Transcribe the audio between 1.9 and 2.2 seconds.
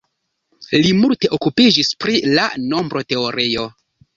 pri